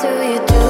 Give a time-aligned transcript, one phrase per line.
[0.00, 0.67] do you do?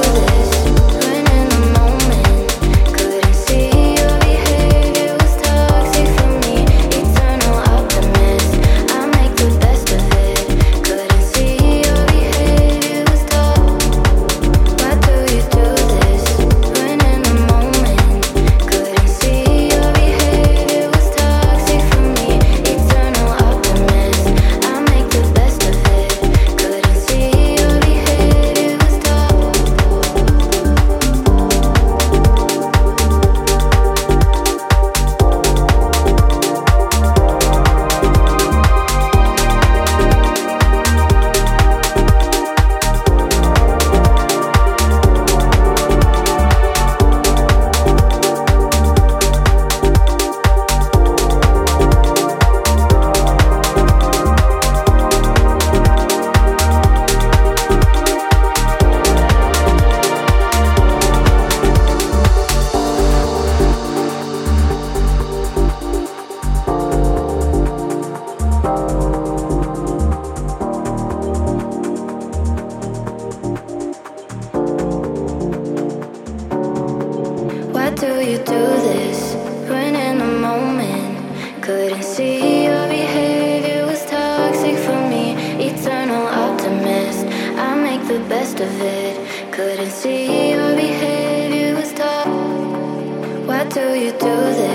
[82.19, 85.25] See your behavior was toxic for me.
[85.70, 87.25] Eternal optimist,
[87.67, 89.15] I make the best of it.
[89.53, 93.47] Couldn't see your behavior was toxic.
[93.47, 94.69] Why do you do this?